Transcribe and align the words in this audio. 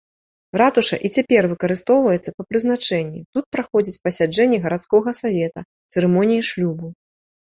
Ратуша 0.59 0.97
і 1.07 1.09
цяпер 1.17 1.47
выкарыстоўваецца 1.51 2.31
па 2.39 2.45
прызначэнні, 2.51 3.21
тут 3.35 3.45
праходзяць 3.55 4.01
пасяджэнні 4.05 4.57
гарадскога 4.63 5.09
савета, 5.21 5.65
цырымоніі 5.95 6.47
шлюбу. 6.49 6.87